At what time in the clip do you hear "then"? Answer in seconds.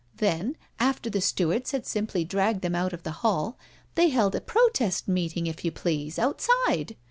0.15-0.57